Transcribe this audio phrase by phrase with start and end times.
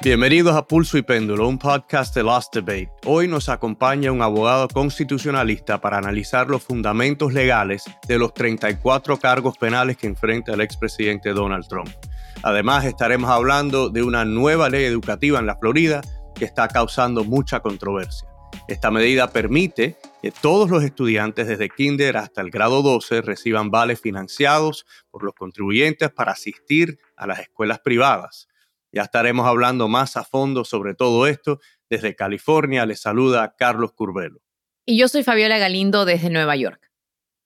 [0.00, 2.92] Bienvenidos a Pulso y Péndulo, un podcast de Lost Debate.
[3.04, 9.58] Hoy nos acompaña un abogado constitucionalista para analizar los fundamentos legales de los 34 cargos
[9.58, 11.90] penales que enfrenta el expresidente Donald Trump.
[12.44, 16.00] Además, estaremos hablando de una nueva ley educativa en la Florida
[16.36, 18.28] que está causando mucha controversia.
[18.68, 24.00] Esta medida permite que todos los estudiantes desde kinder hasta el grado 12 reciban vales
[24.00, 28.48] financiados por los contribuyentes para asistir a las escuelas privadas.
[28.92, 31.60] Ya estaremos hablando más a fondo sobre todo esto.
[31.90, 34.40] Desde California les saluda Carlos Curbelo.
[34.84, 36.90] Y yo soy Fabiola Galindo desde Nueva York.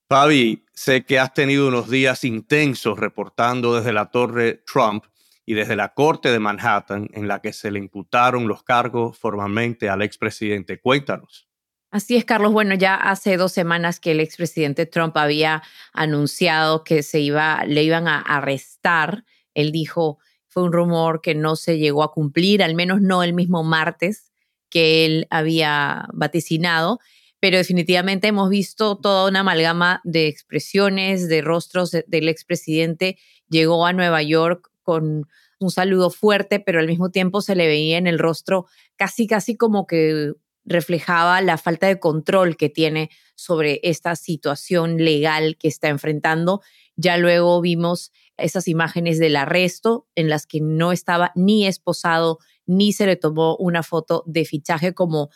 [0.09, 5.05] Fabi, sé que has tenido unos días intensos reportando desde la Torre Trump
[5.47, 9.89] y desde la Corte de Manhattan en la que se le imputaron los cargos formalmente
[9.89, 10.81] al expresidente.
[10.81, 11.49] Cuéntanos.
[11.91, 12.53] Así es, Carlos.
[12.53, 17.83] Bueno, ya hace dos semanas que el expresidente Trump había anunciado que se iba, le
[17.83, 19.25] iban a arrestar.
[19.53, 20.19] Él dijo,
[20.53, 24.31] fue un rumor que no se llegó a cumplir, al menos no el mismo martes
[24.69, 26.99] que él había vaticinado,
[27.41, 33.17] pero definitivamente hemos visto toda una amalgama de expresiones, de rostros del expresidente.
[33.49, 35.27] Llegó a Nueva York con
[35.59, 39.57] un saludo fuerte, pero al mismo tiempo se le veía en el rostro casi, casi
[39.57, 45.89] como que reflejaba la falta de control que tiene sobre esta situación legal que está
[45.89, 46.61] enfrentando.
[46.97, 52.93] Ya luego vimos esas imágenes del arresto en las que no estaba ni esposado ni
[52.93, 55.31] se le tomó una foto de fichaje como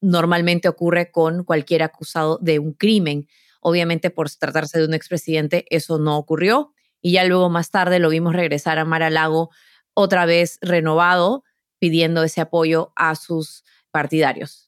[0.00, 3.26] normalmente ocurre con cualquier acusado de un crimen.
[3.60, 8.08] Obviamente por tratarse de un expresidente eso no ocurrió y ya luego más tarde lo
[8.08, 9.50] vimos regresar a Mar Lago
[9.94, 11.44] otra vez renovado
[11.78, 14.67] pidiendo ese apoyo a sus partidarios.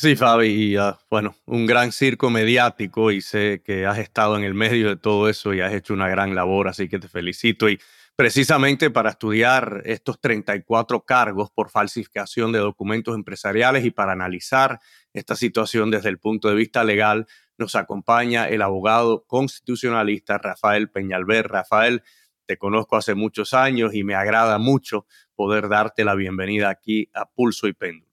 [0.00, 4.44] Sí, Fabi, y ah, bueno, un gran circo mediático y sé que has estado en
[4.44, 7.68] el medio de todo eso y has hecho una gran labor, así que te felicito.
[7.68, 7.78] Y
[8.16, 14.80] precisamente para estudiar estos 34 cargos por falsificación de documentos empresariales y para analizar
[15.12, 17.26] esta situación desde el punto de vista legal,
[17.58, 21.46] nos acompaña el abogado constitucionalista Rafael Peñalver.
[21.46, 22.02] Rafael,
[22.46, 25.04] te conozco hace muchos años y me agrada mucho
[25.34, 28.09] poder darte la bienvenida aquí a Pulso y Péndulo.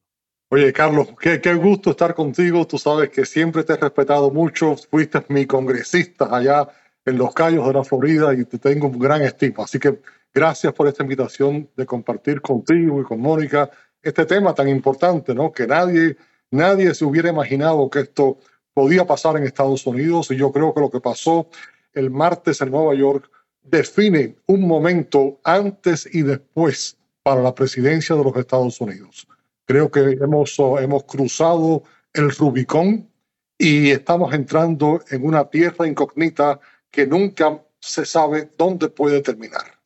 [0.49, 2.65] Oye, Carlos, qué, qué, gusto estar contigo.
[2.65, 4.77] Tú sabes que siempre te he respetado mucho.
[4.77, 6.69] Fuiste mi congresista allá
[7.03, 9.65] en Los Cayos de la Florida y te tengo un gran estima.
[9.65, 9.99] Así que
[10.33, 13.69] gracias por esta invitación de compartir contigo y con Mónica
[14.01, 15.51] este tema tan importante, ¿no?
[15.51, 16.15] Que nadie,
[16.49, 18.37] nadie se hubiera imaginado que esto
[18.73, 21.49] podía pasar en Estados Unidos y yo creo que lo que pasó
[21.91, 23.29] el martes en Nueva York
[23.63, 29.27] define un momento antes y después para la presidencia de los Estados Unidos.
[29.67, 31.83] Creo que hemos, hemos cruzado
[32.13, 33.11] el Rubicón
[33.57, 39.77] y estamos entrando en una tierra incógnita que nunca se sabe dónde puede terminar.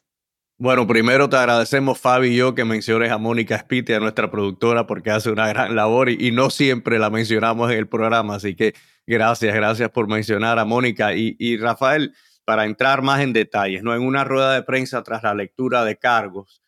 [0.57, 4.85] Bueno, primero te agradecemos, Fabi y yo, que menciones a Mónica Spiti, a nuestra productora,
[4.85, 8.35] porque hace una gran labor y, y, no siempre la mencionamos en el programa.
[8.35, 8.75] Así que
[9.07, 11.15] gracias, gracias por mencionar a Mónica.
[11.15, 12.13] Y, y Rafael,
[12.45, 13.95] para entrar más en detalles, ¿no?
[13.95, 16.61] en una rueda de prensa tras la lectura de cargos,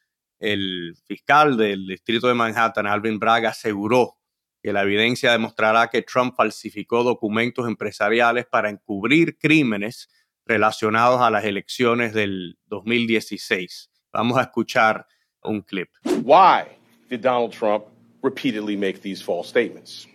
[0.44, 4.18] el fiscal del distrito de Manhattan, Alvin Braga, aseguró
[4.62, 10.10] que la evidencia demostrará que Trump falsificó documentos empresariales para encubrir crímenes
[10.46, 13.90] relacionados a las elecciones del 2016.
[14.12, 15.08] Vamos a escuchar
[15.44, 15.90] un clip.
[16.24, 16.66] Why
[17.10, 17.86] did Donald Trump
[18.22, 20.08] repeatedly make these false statements?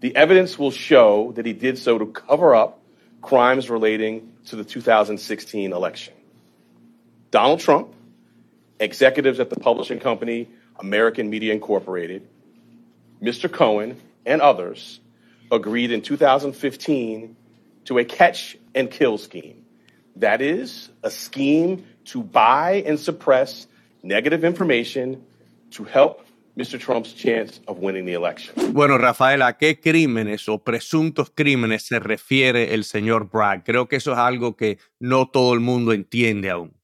[0.00, 2.78] The evidence will show that he did so to cover up
[3.22, 6.14] crimes relating to the 2016 election.
[7.30, 7.88] Donald Trump
[8.80, 10.48] executives at the publishing company
[10.80, 12.26] American Media Incorporated,
[13.22, 13.52] Mr.
[13.52, 15.00] Cohen, and others
[15.52, 17.36] agreed in 2015
[17.84, 19.64] to a catch and kill scheme.
[20.16, 23.66] That is, a scheme to buy and suppress
[24.02, 25.22] negative information
[25.72, 26.24] to help
[26.56, 26.78] Mr.
[26.78, 28.54] Trump's chance of winning the election.
[28.72, 33.64] Bueno, Rafael, ¿a qué crímenes o presuntos crímenes se refiere el señor Bragg?
[33.64, 36.79] Creo que eso es algo que no todo el mundo entiende aún.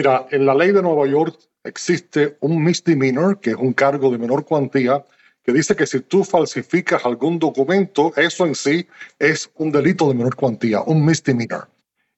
[0.00, 4.16] Mira, en la ley de Nueva York existe un misdemeanor, que es un cargo de
[4.16, 5.04] menor cuantía,
[5.42, 8.88] que dice que si tú falsificas algún documento, eso en sí
[9.18, 11.68] es un delito de menor cuantía, un misdemeanor.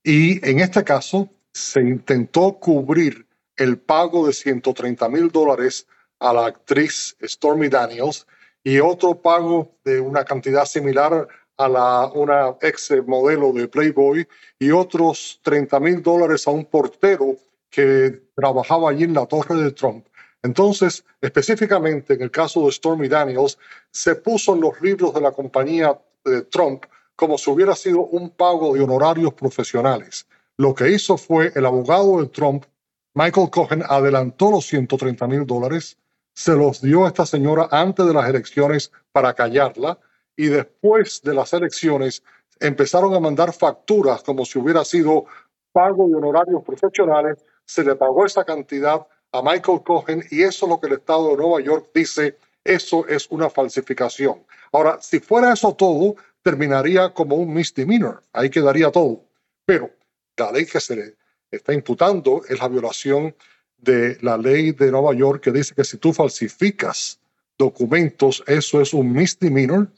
[0.05, 3.27] Y en este caso se intentó cubrir
[3.57, 5.89] el pago de 130 mil dólares
[6.21, 8.29] a la actriz Stormy Daniels
[8.63, 11.27] y otro pago de una cantidad similar
[11.57, 14.25] a la, una ex modelo de Playboy
[14.61, 17.39] y otros 30 mil dólares a un portero
[17.73, 20.07] que trabajaba allí en la torre de Trump.
[20.45, 23.59] Entonces, específicamente en el caso de Stormy Daniels,
[23.91, 26.85] se puso en los libros de la compañía de Trump
[27.17, 30.29] como si hubiera sido un pago de honorarios profesionales.
[30.57, 32.67] Lo que hizo fue el abogado de Trump
[33.15, 35.99] Michael Cohen adelantó los 130 mil dólares,
[36.33, 39.99] se los dio a esta señora antes de las elecciones para callarla
[40.35, 42.23] y después de las elecciones
[42.59, 45.27] empezaron a mandar facturas como si hubiera sido
[45.73, 50.71] pago de honorarios profesionales, se le pagó esa cantidad a Michael Cohen y eso es
[50.71, 54.45] lo que el Estado de Nueva York dice, eso es una falsificación.
[54.73, 59.25] Ahora, si fuera eso todo, terminaría como un misdemeanor, ahí quedaría todo.
[59.65, 59.91] Pero
[60.37, 61.17] la ley que se le
[61.51, 63.35] está imputando es la violación
[63.79, 67.21] de la ley de Nueva York que dice que si tú falsificas
[67.59, 69.91] documentos, eso es un misdemeanor,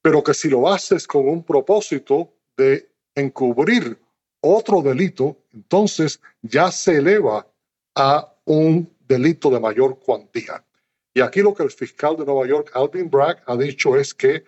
[0.00, 3.98] pero que si lo haces con un propósito de encubrir
[4.40, 7.46] otro delito, entonces ya se eleva
[7.94, 10.64] a un delito de mayor cuantía.
[11.12, 14.44] Y aquí lo que el fiscal de Nueva York, Alvin Bragg, ha dicho es que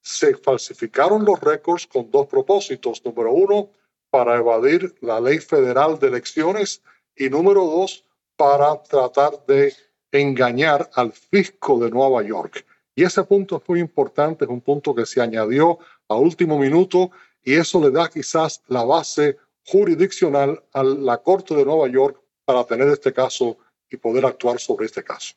[0.00, 3.04] se falsificaron los récords con dos propósitos.
[3.04, 3.70] Número uno,
[4.10, 6.82] para evadir la ley federal de elecciones
[7.14, 8.04] y número dos,
[8.36, 9.74] para tratar de
[10.12, 12.64] engañar al fisco de Nueva York.
[12.94, 15.78] Y ese punto es muy importante, es un punto que se añadió
[16.08, 17.10] a último minuto
[17.46, 22.64] y eso le da quizás la base jurisdiccional a la Corte de Nueva York para
[22.64, 23.56] tener este caso
[23.88, 25.34] y poder actuar sobre este caso.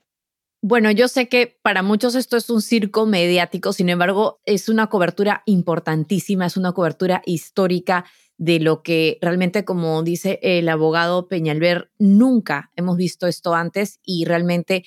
[0.62, 4.88] Bueno, yo sé que para muchos esto es un circo mediático, sin embargo, es una
[4.88, 8.06] cobertura importantísima, es una cobertura histórica
[8.38, 14.26] de lo que realmente, como dice el abogado Peñalver, nunca hemos visto esto antes y
[14.26, 14.84] realmente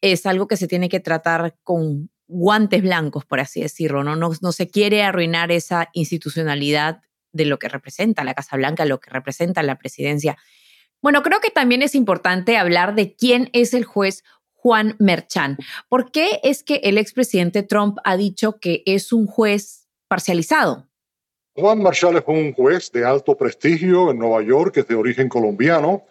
[0.00, 4.16] es algo que se tiene que tratar con guantes blancos, por así decirlo, ¿no?
[4.16, 9.00] No, no se quiere arruinar esa institucionalidad de lo que representa la Casa Blanca, lo
[9.00, 10.36] que representa la presidencia.
[11.02, 15.58] Bueno, creo que también es importante hablar de quién es el juez Juan Merchan.
[15.90, 20.88] ¿Por qué es que el expresidente Trump ha dicho que es un juez parcializado?
[21.54, 25.28] Juan Marshall es un juez de alto prestigio en Nueva York, que es de origen
[25.28, 26.04] colombiano,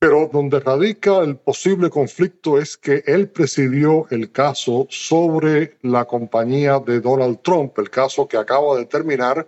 [0.00, 6.78] pero donde radica el posible conflicto es que él presidió el caso sobre la compañía
[6.78, 9.46] de Donald Trump, el caso que acaba de terminar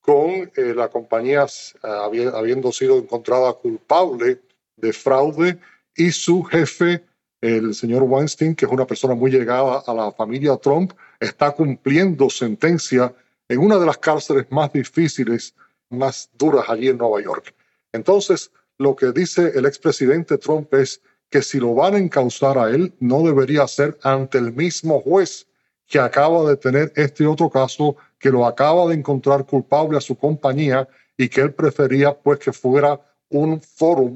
[0.00, 4.40] con eh, la compañía eh, habiendo sido encontrada culpable
[4.76, 5.58] de fraude
[5.96, 7.04] y su jefe,
[7.40, 12.30] el señor Weinstein, que es una persona muy llegada a la familia Trump, está cumpliendo
[12.30, 13.12] sentencia
[13.48, 15.52] en una de las cárceles más difíciles,
[15.88, 17.52] más duras allí en Nueva York.
[17.92, 22.70] Entonces, lo que dice el expresidente Trump es que si lo van a encauzar a
[22.70, 25.46] él, no debería ser ante el mismo juez
[25.86, 30.16] que acaba de tener este otro caso, que lo acaba de encontrar culpable a su
[30.16, 30.88] compañía
[31.18, 32.98] y que él prefería pues que fuera
[33.28, 34.12] un foro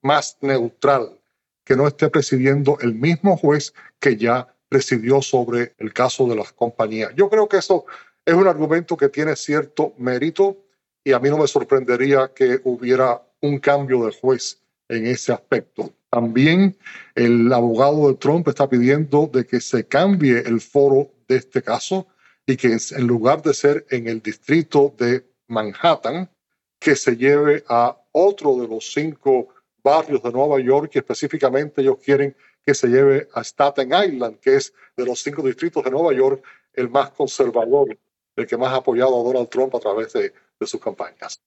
[0.00, 1.18] más neutral,
[1.64, 6.52] que no esté presidiendo el mismo juez que ya presidió sobre el caso de las
[6.52, 7.12] compañías.
[7.16, 7.84] Yo creo que eso
[8.24, 10.56] es un argumento que tiene cierto mérito
[11.02, 14.58] y a mí no me sorprendería que hubiera un cambio de juez
[14.88, 15.92] en ese aspecto.
[16.08, 16.76] También
[17.14, 22.06] el abogado de Trump está pidiendo de que se cambie el foro de este caso
[22.46, 26.30] y que en lugar de ser en el distrito de Manhattan,
[26.78, 29.48] que se lleve a otro de los cinco
[29.82, 34.56] barrios de Nueva York y específicamente ellos quieren que se lleve a Staten Island, que
[34.56, 36.42] es de los cinco distritos de Nueva York
[36.72, 37.98] el más conservador,
[38.36, 41.42] el que más ha apoyado a Donald Trump a través de, de sus campañas.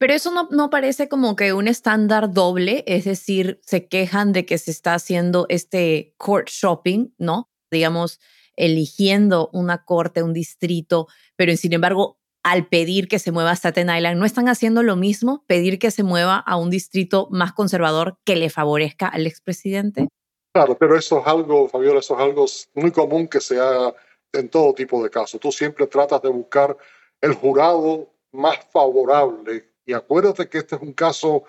[0.00, 4.46] Pero eso no, no, parece como que un estándar doble, es decir, se quejan de
[4.46, 7.50] que se está haciendo este court shopping, ¿no?
[7.70, 8.18] Digamos,
[8.56, 13.94] eligiendo una corte, un distrito, pero sin embargo, al pedir que se mueva a Staten
[13.94, 15.44] Island, ¿no están haciendo lo mismo?
[15.46, 20.08] Pedir que se mueva a un distrito más conservador que le favorezca al expresidente.
[20.54, 23.94] Claro, pero eso es algo, Fabiola, eso es algo muy común que se haga
[24.32, 25.38] en todo tipo de casos.
[25.38, 26.74] Tú siempre tratas de buscar
[27.20, 31.42] el jurado más favorable y acuérdate que este es un caso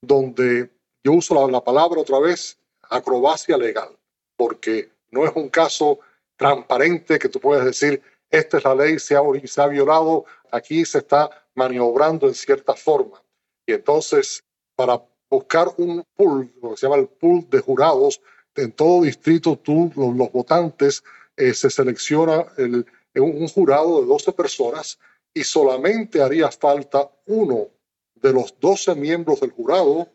[0.00, 0.70] donde
[1.02, 3.98] yo uso la, palabra otra vez, acrobacia legal,
[4.36, 5.98] porque no es un caso
[6.36, 10.84] transparente que tú puedes decir, esta es la ley, se ha, se ha violado, aquí
[10.84, 13.20] se está maniobrando en cierta forma.
[13.66, 14.44] Y entonces,
[14.76, 18.20] para buscar un pool, lo que se llama el pool de jurados,
[18.54, 21.02] en todo distrito tú, los, votantes,
[21.36, 24.96] eh, se selecciona el, un jurado de 12 personas
[25.34, 27.68] y solamente haría falta uno
[28.20, 30.08] de los 12 miembros del jurado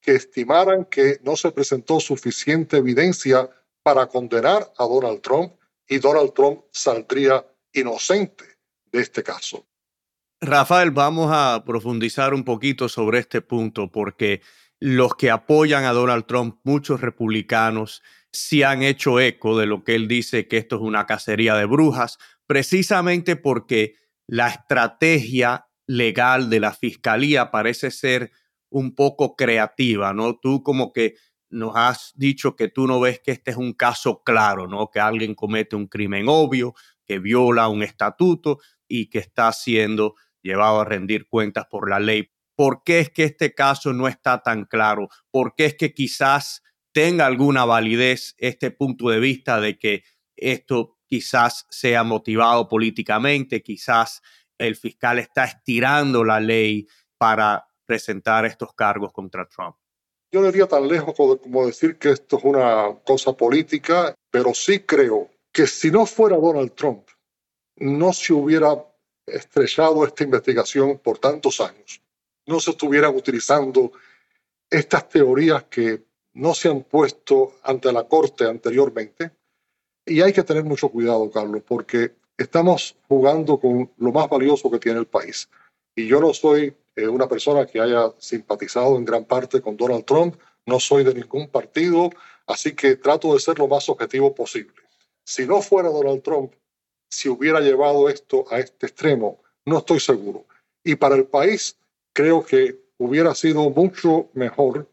[0.00, 3.48] que estimaran que no se presentó suficiente evidencia
[3.82, 5.54] para condenar a Donald Trump
[5.88, 8.44] y Donald Trump saldría inocente
[8.90, 9.66] de este caso.
[10.40, 14.42] Rafael, vamos a profundizar un poquito sobre este punto porque
[14.80, 18.02] los que apoyan a Donald Trump, muchos republicanos,
[18.32, 21.66] sí han hecho eco de lo que él dice que esto es una cacería de
[21.66, 23.94] brujas, precisamente porque
[24.26, 28.32] la estrategia legal de la fiscalía parece ser
[28.70, 30.38] un poco creativa, ¿no?
[30.38, 31.16] Tú como que
[31.50, 34.88] nos has dicho que tú no ves que este es un caso claro, ¿no?
[34.90, 38.58] Que alguien comete un crimen obvio, que viola un estatuto
[38.88, 42.30] y que está siendo llevado a rendir cuentas por la ley.
[42.56, 45.08] ¿Por qué es que este caso no está tan claro?
[45.30, 50.04] ¿Por qué es que quizás tenga alguna validez este punto de vista de que
[50.36, 54.22] esto quizás sea motivado políticamente, quizás
[54.66, 56.86] el fiscal está estirando la ley
[57.18, 59.76] para presentar estos cargos contra Trump?
[60.30, 64.80] Yo no iría tan lejos como decir que esto es una cosa política, pero sí
[64.80, 67.06] creo que si no fuera Donald Trump,
[67.76, 68.82] no se hubiera
[69.26, 72.02] estrellado esta investigación por tantos años.
[72.46, 73.92] No se estuvieran utilizando
[74.70, 76.02] estas teorías que
[76.34, 79.32] no se han puesto ante la Corte anteriormente.
[80.06, 84.78] Y hay que tener mucho cuidado, Carlos, porque estamos jugando con lo más valioso que
[84.78, 85.48] tiene el país.
[85.94, 90.04] Y yo no soy eh, una persona que haya simpatizado en gran parte con Donald
[90.04, 90.36] Trump,
[90.66, 92.10] no soy de ningún partido,
[92.46, 94.74] así que trato de ser lo más objetivo posible.
[95.24, 96.52] Si no fuera Donald Trump,
[97.10, 100.46] si hubiera llevado esto a este extremo, no estoy seguro.
[100.84, 101.76] Y para el país,
[102.12, 104.88] creo que hubiera sido mucho mejor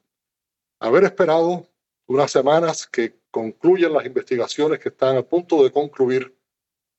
[0.80, 1.68] haber esperado
[2.08, 6.36] unas semanas que concluyan las investigaciones que están a punto de concluir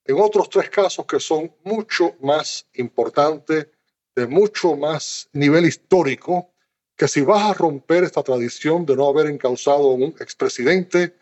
[0.04, 3.68] en otros tres casos que son mucho más importantes
[4.14, 6.50] de mucho más nivel histórico
[6.96, 11.16] que si vas a romper esta tradición de no haber encausado a un expresidente,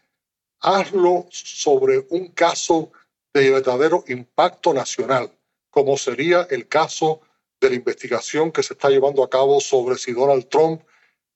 [0.60, 2.90] hazlo sobre un caso
[3.32, 5.30] de verdadero impacto nacional,
[5.70, 7.20] como sería el caso
[7.60, 10.82] de la investigación que se está llevando a cabo sobre si Donald Trump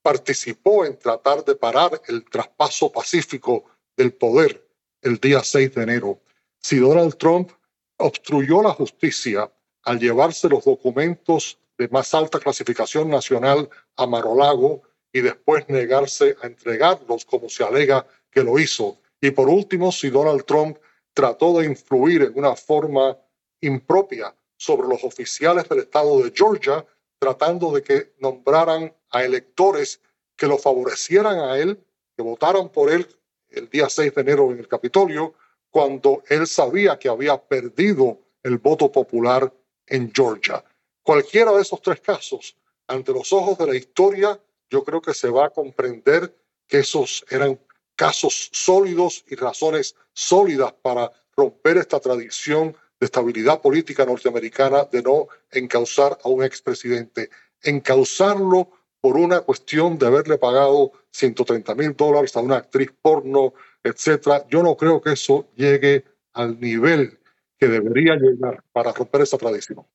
[0.01, 3.63] participó en tratar de parar el traspaso pacífico
[3.95, 4.67] del poder
[5.01, 6.19] el día 6 de enero.
[6.63, 7.51] Si Donald Trump
[7.97, 9.51] obstruyó la justicia
[9.83, 16.47] al llevarse los documentos de más alta clasificación nacional a Marolago y después negarse a
[16.47, 18.97] entregarlos como se alega que lo hizo.
[19.19, 20.77] Y por último, si Donald Trump
[21.13, 23.17] trató de influir en una forma
[23.59, 26.85] impropia sobre los oficiales del estado de Georgia,
[27.19, 29.99] tratando de que nombraran a electores
[30.37, 31.83] que lo favorecieran a él,
[32.15, 33.05] que votaran por él
[33.49, 35.35] el día 6 de enero en el Capitolio,
[35.73, 39.51] cuando él sabía que había perdido el voto popular
[39.87, 40.63] en Georgia.
[41.01, 44.39] Cualquiera de esos tres casos, ante los ojos de la historia,
[44.69, 46.31] yo creo que se va a comprender
[46.67, 47.59] que esos eran
[47.95, 55.27] casos sólidos y razones sólidas para romper esta tradición de estabilidad política norteamericana de no
[55.49, 57.31] encausar a un expresidente.
[57.63, 58.69] Encausarlo
[59.01, 64.45] por una cuestión de haberle pagado 130 mil dólares a una actriz porno, etcétera.
[64.49, 67.19] Yo no creo que eso llegue al nivel
[67.59, 69.85] que debería llegar para romper esa tradición.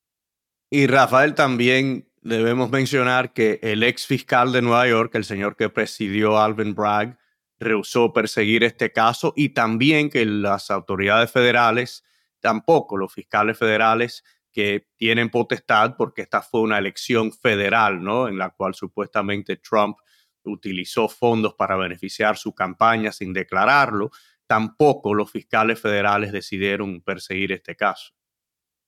[0.69, 5.69] Y Rafael, también debemos mencionar que el ex fiscal de Nueva York, el señor que
[5.69, 7.17] presidió Alvin Bragg,
[7.59, 12.03] rehusó perseguir este caso y también que las autoridades federales,
[12.39, 18.27] tampoco los fiscales federales que tienen potestad, porque esta fue una elección federal, ¿no?
[18.27, 19.97] En la cual supuestamente Trump
[20.43, 24.11] utilizó fondos para beneficiar su campaña sin declararlo,
[24.47, 28.13] tampoco los fiscales federales decidieron perseguir este caso.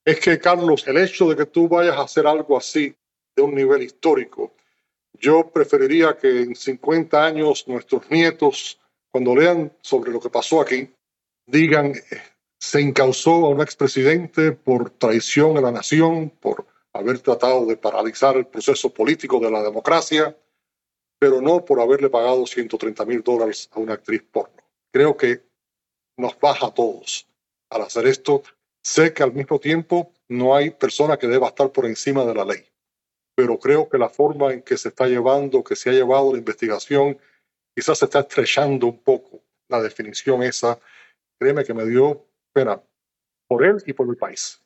[0.04, 2.94] Es que, Carlos, el hecho de que tú vayas a hacer algo así
[3.36, 4.56] de un nivel histórico,
[5.14, 8.80] yo preferiría que en 50 años nuestros nietos,
[9.10, 10.90] cuando lean sobre lo que pasó aquí,
[11.46, 11.94] digan,
[12.58, 18.36] se incausó a un expresidente por traición a la nación, por haber tratado de paralizar
[18.36, 20.36] el proceso político de la democracia,
[21.22, 24.56] pero no por haberle pagado 130 mil dólares a una actriz porno.
[24.92, 25.44] Creo que
[26.16, 27.28] nos baja a todos
[27.70, 28.42] al hacer esto.
[28.82, 32.44] Sé que al mismo tiempo no hay persona que deba estar por encima de la
[32.44, 32.68] ley,
[33.36, 36.40] pero creo que la forma en que se está llevando, que se ha llevado la
[36.40, 37.16] investigación,
[37.72, 40.80] quizás se está estrechando un poco la definición esa.
[41.38, 42.82] Créeme que me dio pena
[43.46, 44.60] por él y por el país.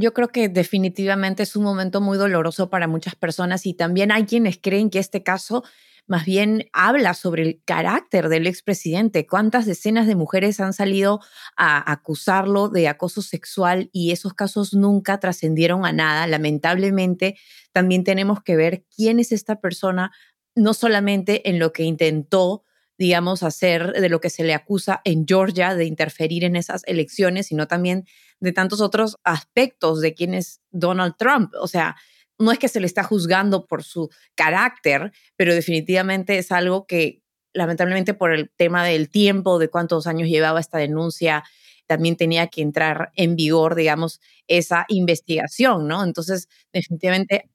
[0.00, 4.26] Yo creo que definitivamente es un momento muy doloroso para muchas personas y también hay
[4.26, 5.64] quienes creen que este caso
[6.06, 9.26] más bien habla sobre el carácter del expresidente.
[9.26, 11.18] ¿Cuántas decenas de mujeres han salido
[11.56, 16.28] a acusarlo de acoso sexual y esos casos nunca trascendieron a nada?
[16.28, 17.36] Lamentablemente,
[17.72, 20.12] también tenemos que ver quién es esta persona,
[20.54, 22.62] no solamente en lo que intentó
[22.98, 27.46] digamos, hacer de lo que se le acusa en Georgia de interferir en esas elecciones,
[27.46, 28.04] sino también
[28.40, 31.52] de tantos otros aspectos de quién es Donald Trump.
[31.60, 31.96] O sea,
[32.38, 37.22] no es que se le está juzgando por su carácter, pero definitivamente es algo que
[37.54, 41.44] lamentablemente por el tema del tiempo, de cuántos años llevaba esta denuncia,
[41.86, 46.04] también tenía que entrar en vigor, digamos, esa investigación, ¿no?
[46.04, 47.48] Entonces, definitivamente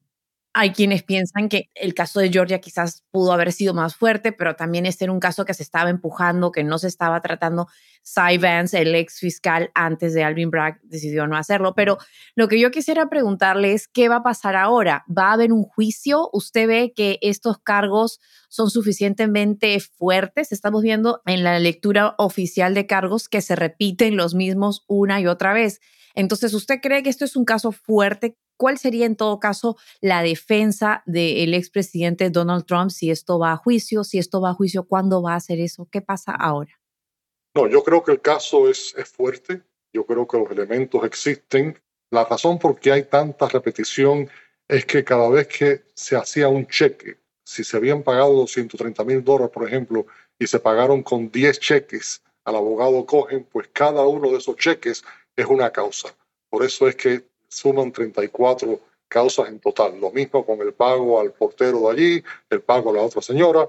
[0.55, 4.55] Hay quienes piensan que el caso de Georgia quizás pudo haber sido más fuerte, pero
[4.55, 7.67] también este era un caso que se estaba empujando, que no se estaba tratando.
[8.03, 11.73] Cy Vance, el ex fiscal antes de Alvin Bragg, decidió no hacerlo.
[11.73, 11.97] Pero
[12.35, 15.03] lo que yo quisiera preguntarle es, ¿qué va a pasar ahora?
[15.09, 16.29] ¿Va a haber un juicio?
[16.33, 20.51] ¿Usted ve que estos cargos son suficientemente fuertes?
[20.51, 25.25] Estamos viendo en la lectura oficial de cargos que se repiten los mismos una y
[25.25, 25.79] otra vez.
[26.15, 30.21] Entonces, ¿usted cree que esto es un caso fuerte ¿Cuál sería en todo caso la
[30.21, 34.03] defensa del expresidente Donald Trump si esto va a juicio?
[34.03, 35.87] Si esto va a juicio, ¿cuándo va a hacer eso?
[35.91, 36.71] ¿Qué pasa ahora?
[37.55, 39.61] No, yo creo que el caso es, fuerte.
[39.91, 41.79] Yo creo que los elementos existen.
[42.11, 44.29] La razón por qué hay tanta repetición
[44.67, 49.23] es que cada vez que se hacía un cheque, si se habían pagado 230 mil
[49.23, 50.05] dólares, por ejemplo,
[50.39, 55.03] y se pagaron con 10 cheques al abogado Cohen, pues cada uno de esos cheques
[55.35, 56.15] es una causa.
[56.49, 59.99] Por eso es que suman 34 causas en total.
[59.99, 63.67] Lo mismo con el pago al portero de allí, el pago a la otra señora.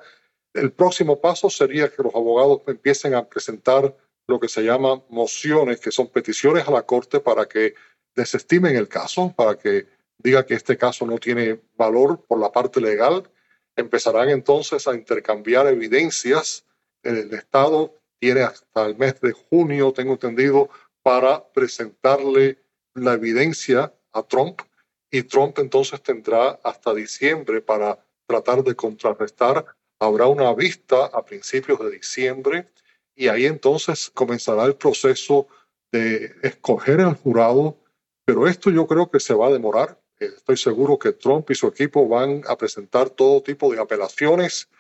[0.53, 3.95] El próximo paso sería que los abogados empiecen a presentar
[4.27, 7.75] lo que se llama mociones, que son peticiones a la Corte para que
[8.15, 9.87] desestimen el caso, para que
[10.19, 13.29] diga que este caso no tiene valor por la parte legal.
[13.77, 16.65] Empezarán entonces a intercambiar evidencias.
[17.03, 20.71] El Estado tiene hasta el mes de junio, tengo entendido,
[21.05, 22.59] para presentarle
[22.95, 24.63] la evidencia a Trump
[25.11, 29.67] y Trump entonces tendrá hasta diciembre para tratar de contrarrestar.
[30.01, 32.69] Habrá una vista a principios de diciembre
[33.15, 35.47] y ahí entonces comenzará el proceso
[35.93, 37.77] de escoger el jurado,
[38.25, 40.01] pero esto yo creo que se va a demorar.
[40.19, 44.71] Estoy seguro que Trump y su equipo van a presentar todo tipo de apelaciones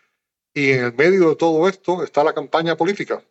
[0.54, 3.22] y en el medio de todo esto está la campaña política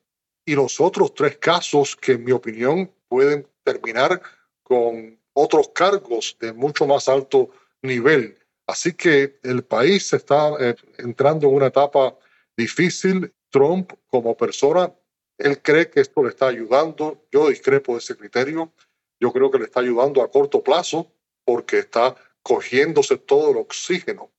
[0.46, 4.22] y los otros tres casos que en mi opinión pueden terminar
[4.64, 7.50] con otros cargos de mucho más alto
[7.82, 8.38] nivel.
[8.68, 12.18] Así que el país está eh, entrando en una etapa
[12.56, 13.34] difícil.
[13.50, 14.92] Trump como persona,
[15.38, 17.24] él cree que esto le está ayudando.
[17.32, 18.74] Yo discrepo de ese criterio.
[19.20, 21.12] Yo creo que le está ayudando a corto plazo
[21.46, 24.32] porque está cogiéndose todo el oxígeno.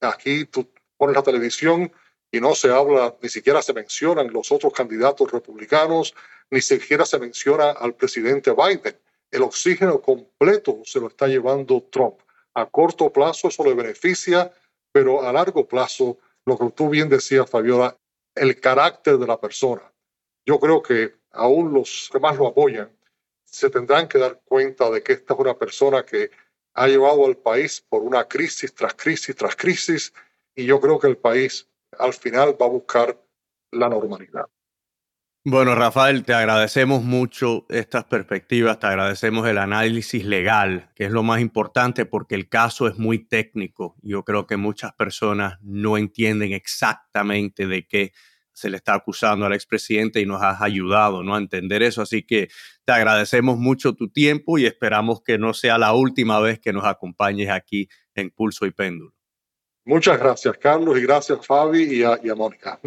[0.00, 1.92] Aquí tú pones la televisión
[2.34, 6.14] y no se habla, ni siquiera se mencionan los otros candidatos republicanos,
[6.50, 8.96] ni siquiera se menciona al presidente Biden
[9.34, 12.20] el oxígeno completo se lo está llevando Trump.
[12.54, 14.52] A corto plazo eso le beneficia,
[14.92, 17.98] pero a largo plazo, lo que tú bien decías, Fabiola,
[18.36, 19.92] el carácter de la persona.
[20.46, 22.96] Yo creo que aún los que más lo apoyan
[23.44, 26.30] se tendrán que dar cuenta de que esta es una persona que
[26.74, 30.12] ha llevado al país por una crisis tras crisis tras crisis
[30.54, 33.20] y yo creo que el país al final va a buscar
[33.72, 34.46] la normalidad.
[35.46, 41.22] Bueno, Rafael, te agradecemos mucho estas perspectivas, te agradecemos el análisis legal, que es lo
[41.22, 43.94] más importante porque el caso es muy técnico.
[44.00, 48.12] Yo creo que muchas personas no entienden exactamente de qué
[48.54, 51.34] se le está acusando al expresidente y nos has ayudado ¿no?
[51.34, 52.00] a entender eso.
[52.00, 52.48] Así que
[52.86, 56.84] te agradecemos mucho tu tiempo y esperamos que no sea la última vez que nos
[56.84, 59.13] acompañes aquí en Pulso y Péndulo.
[59.84, 62.80] Muchas gracias, Carlos, y gracias, Fabi y a, y a Mónica.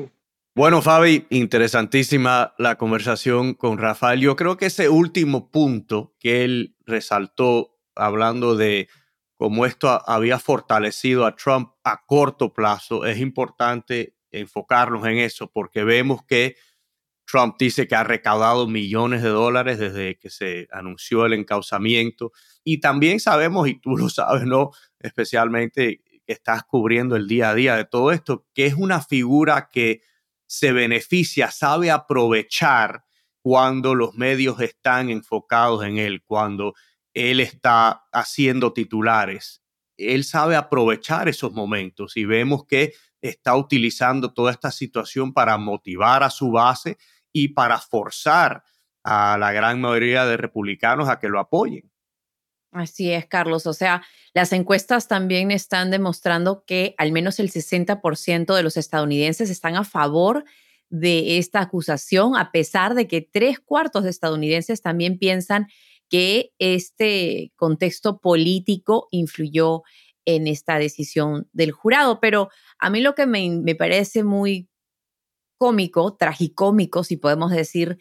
[0.56, 4.20] Bueno, Fabi, interesantísima la conversación con Rafael.
[4.20, 8.90] Yo creo que ese último punto que él resaltó, hablando de
[9.36, 15.84] cómo esto había fortalecido a Trump a corto plazo, es importante enfocarnos en eso porque
[15.84, 16.56] vemos que
[17.28, 22.32] Trump dice que ha recaudado millones de dólares desde que se anunció el encauzamiento.
[22.64, 24.72] Y también sabemos, y tú lo sabes, ¿no?
[25.00, 29.70] Especialmente que estás cubriendo el día a día de todo esto, que es una figura
[29.72, 30.02] que
[30.46, 33.06] se beneficia, sabe aprovechar
[33.42, 36.74] cuando los medios están enfocados en él, cuando
[37.14, 39.64] él está haciendo titulares.
[39.96, 46.24] Él sabe aprovechar esos momentos y vemos que está utilizando toda esta situación para motivar
[46.24, 46.98] a su base
[47.32, 48.64] y para forzar
[49.04, 51.90] a la gran mayoría de republicanos a que lo apoyen.
[52.78, 53.66] Así es, Carlos.
[53.66, 59.50] O sea, las encuestas también están demostrando que al menos el 60% de los estadounidenses
[59.50, 60.46] están a favor
[60.90, 65.68] de esta acusación, a pesar de que tres cuartos de estadounidenses también piensan
[66.10, 69.82] que este contexto político influyó
[70.26, 72.20] en esta decisión del jurado.
[72.20, 74.70] Pero a mí lo que me, me parece muy
[75.58, 77.98] cómico, tragicómico, si podemos decir,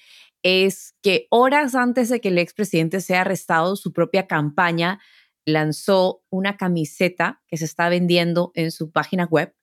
[0.46, 5.00] es que horas antes de que el expresidente sea arrestado, su propia campaña
[5.44, 9.56] lanzó una camiseta que se está vendiendo en su página web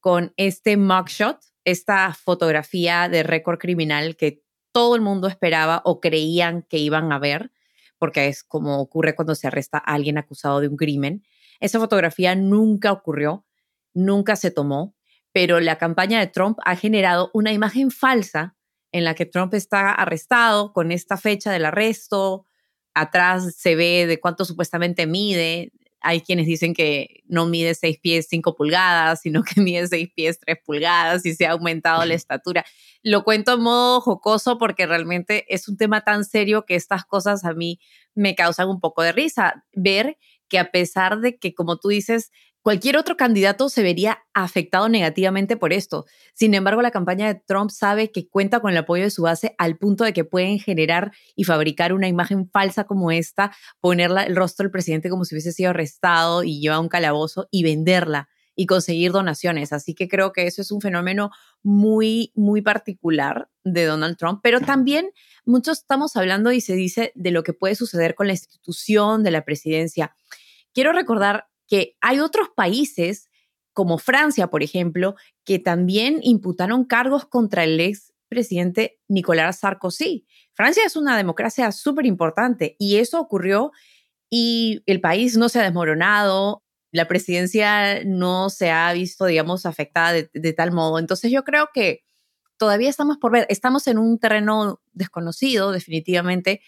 [0.00, 6.62] con este mugshot, esta fotografía de récord criminal que todo el mundo esperaba o creían
[6.62, 7.52] que iban a ver,
[7.96, 11.22] porque es como ocurre cuando se arresta a alguien acusado de un crimen.
[11.60, 13.46] Esa fotografía nunca ocurrió,
[13.94, 14.96] nunca se tomó,
[15.30, 18.55] pero la campaña de Trump ha generado una imagen falsa
[18.96, 22.46] en la que Trump está arrestado con esta fecha del arresto.
[22.94, 25.70] Atrás se ve de cuánto supuestamente mide.
[26.00, 30.40] Hay quienes dicen que no mide 6 pies 5 pulgadas, sino que mide 6 pies
[30.40, 32.64] 3 pulgadas y se ha aumentado la estatura.
[33.02, 37.44] Lo cuento en modo jocoso porque realmente es un tema tan serio que estas cosas
[37.44, 37.78] a mí
[38.14, 39.66] me causan un poco de risa.
[39.74, 40.16] Ver
[40.48, 42.30] que a pesar de que, como tú dices,
[42.66, 46.04] Cualquier otro candidato se vería afectado negativamente por esto.
[46.34, 49.54] Sin embargo, la campaña de Trump sabe que cuenta con el apoyo de su base
[49.56, 54.34] al punto de que pueden generar y fabricar una imagen falsa como esta, ponerla el
[54.34, 58.66] rostro del presidente como si hubiese sido arrestado y lleva un calabozo y venderla y
[58.66, 59.72] conseguir donaciones.
[59.72, 61.30] Así que creo que eso es un fenómeno
[61.62, 65.12] muy, muy particular de Donald Trump, pero también
[65.44, 69.30] muchos estamos hablando y se dice de lo que puede suceder con la institución de
[69.30, 70.16] la presidencia.
[70.72, 73.30] Quiero recordar que hay otros países,
[73.72, 80.26] como Francia, por ejemplo, que también imputaron cargos contra el ex presidente Nicolás Sarkozy.
[80.54, 83.72] Francia es una democracia súper importante y eso ocurrió
[84.30, 90.12] y el país no se ha desmoronado, la presidencia no se ha visto, digamos, afectada
[90.12, 90.98] de, de, tal modo.
[90.98, 92.04] Entonces yo creo que
[92.56, 96.62] todavía estamos por ver, estamos en un terreno desconocido definitivamente,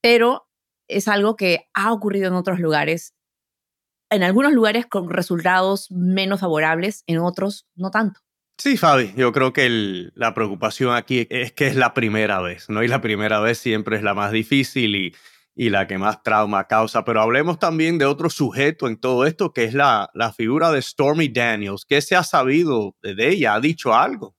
[0.00, 0.48] pero
[0.88, 3.14] es algo que ha ocurrido en otros lugares
[4.12, 8.20] en algunos lugares con resultados menos favorables, en otros no tanto.
[8.58, 12.82] Sí, Fabi, yo creo que la preocupación aquí es que es la primera vez, ¿no?
[12.82, 15.14] Y la primera vez siempre es la más difícil y,
[15.54, 17.04] y la que más trauma causa.
[17.04, 20.80] Pero hablemos también de otro sujeto en todo esto, que es la, la figura de
[20.80, 21.84] Stormy Daniels.
[21.84, 23.54] ¿Qué se ha sabido de ella?
[23.54, 24.36] ¿Ha dicho algo?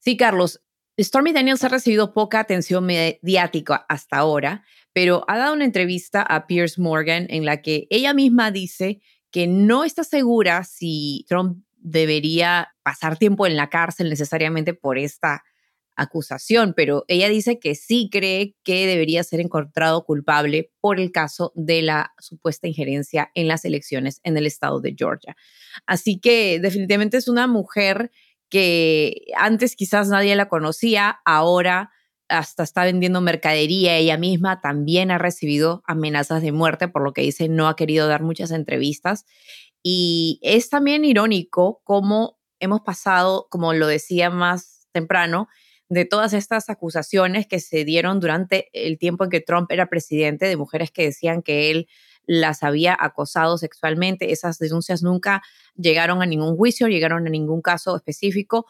[0.00, 0.60] Sí, Carlos.
[0.98, 4.64] Stormy Daniels ha recibido poca atención mediática hasta ahora,
[4.96, 9.46] pero ha dado una entrevista a Piers Morgan en la que ella misma dice que
[9.46, 15.44] no está segura si Trump debería pasar tiempo en la cárcel necesariamente por esta
[15.96, 21.52] acusación, pero ella dice que sí cree que debería ser encontrado culpable por el caso
[21.54, 25.36] de la supuesta injerencia en las elecciones en el estado de Georgia.
[25.84, 28.10] Así que definitivamente es una mujer
[28.48, 31.90] que antes quizás nadie la conocía, ahora
[32.28, 37.22] hasta está vendiendo mercadería ella misma, también ha recibido amenazas de muerte, por lo que
[37.22, 39.24] dice no ha querido dar muchas entrevistas.
[39.82, 45.48] Y es también irónico cómo hemos pasado, como lo decía más temprano,
[45.88, 50.46] de todas estas acusaciones que se dieron durante el tiempo en que Trump era presidente,
[50.46, 51.86] de mujeres que decían que él
[52.26, 54.32] las había acosado sexualmente.
[54.32, 55.42] Esas denuncias nunca
[55.76, 58.66] llegaron a ningún juicio, llegaron a ningún caso específico,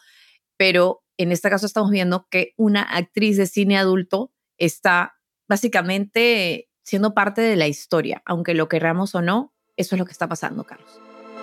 [0.58, 5.16] pero en este caso estamos viendo que una actriz de cine adulto está
[5.48, 10.12] básicamente siendo parte de la historia, aunque lo queramos o no, eso es lo que
[10.12, 11.00] está pasando, Carlos.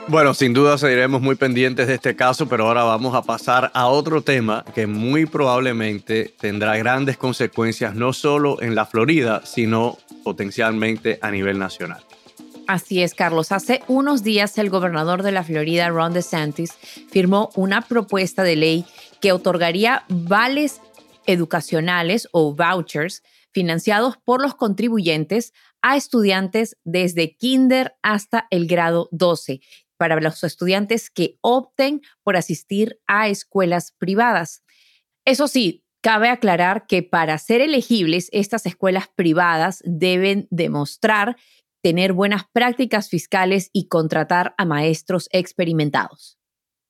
[0.07, 3.88] Bueno, sin duda seguiremos muy pendientes de este caso, pero ahora vamos a pasar a
[3.88, 11.19] otro tema que muy probablemente tendrá grandes consecuencias no solo en la Florida, sino potencialmente
[11.21, 12.03] a nivel nacional.
[12.67, 13.52] Así es, Carlos.
[13.52, 16.71] Hace unos días el gobernador de la Florida, Ron DeSantis,
[17.10, 18.86] firmó una propuesta de ley
[19.21, 20.82] que otorgaría vales
[21.26, 23.21] educacionales o vouchers
[23.52, 29.62] financiados por los contribuyentes a estudiantes desde kinder hasta el grado 12
[29.97, 34.63] para los estudiantes que opten por asistir a escuelas privadas.
[35.26, 41.38] Eso sí, cabe aclarar que para ser elegibles, estas escuelas privadas deben demostrar
[41.83, 46.39] tener buenas prácticas fiscales y contratar a maestros experimentados.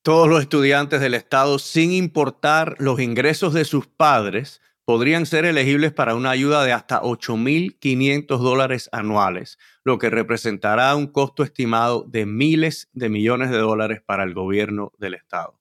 [0.02, 5.92] Todos los estudiantes del Estado, sin importar los ingresos de sus padres, podrían ser elegibles
[5.92, 12.26] para una ayuda de hasta 8.500 dólares anuales, lo que representará un costo estimado de
[12.26, 15.58] miles de millones de dólares para el gobierno del Estado.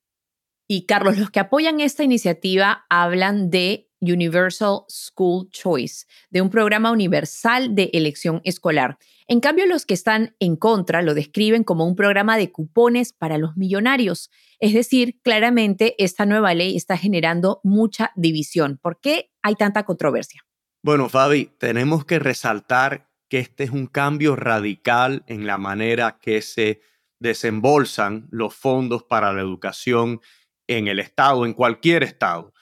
[0.68, 6.92] Y Carlos, los que apoyan esta iniciativa hablan de Universal School Choice, de un programa
[6.92, 8.98] universal de elección escolar.
[9.28, 13.38] En cambio, los que están en contra lo describen como un programa de cupones para
[13.38, 14.30] los millonarios.
[14.60, 18.80] Es decir, claramente esta nueva ley está generando mucha división.
[18.82, 20.42] ¿Por qué hay tanta controversia?
[20.84, 26.42] Bueno, Fabi, tenemos que resaltar que este es un cambio radical en la manera que
[26.42, 26.82] se
[27.20, 30.20] desembolsan los fondos para la educación
[30.68, 32.53] en el Estado, en cualquier Estado